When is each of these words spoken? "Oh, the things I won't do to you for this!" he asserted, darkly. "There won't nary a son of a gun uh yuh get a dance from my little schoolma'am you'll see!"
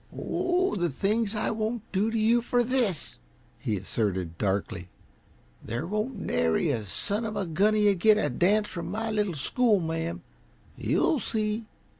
"Oh, 0.17 0.75
the 0.75 0.89
things 0.89 1.35
I 1.35 1.51
won't 1.51 1.83
do 1.91 2.09
to 2.09 2.17
you 2.17 2.41
for 2.41 2.63
this!" 2.63 3.17
he 3.59 3.77
asserted, 3.77 4.35
darkly. 4.39 4.87
"There 5.63 5.85
won't 5.85 6.17
nary 6.19 6.71
a 6.71 6.87
son 6.87 7.23
of 7.23 7.35
a 7.35 7.45
gun 7.45 7.75
uh 7.75 7.77
yuh 7.77 7.93
get 7.93 8.17
a 8.17 8.31
dance 8.31 8.67
from 8.67 8.89
my 8.89 9.11
little 9.11 9.35
schoolma'am 9.35 10.21
you'll 10.75 11.19
see!" 11.19 11.65